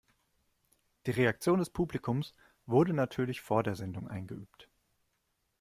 Die 1.05 1.11
Reaktion 1.11 1.59
des 1.59 1.69
Publikums 1.69 2.33
wurde 2.65 2.91
natürlich 2.91 3.39
vor 3.41 3.61
der 3.61 3.75
Sendung 3.75 4.07
eingeübt. 4.07 4.67